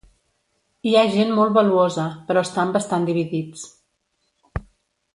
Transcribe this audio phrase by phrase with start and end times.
[0.89, 3.71] Hi ha gent molt valuosa, però estan bastant dividits.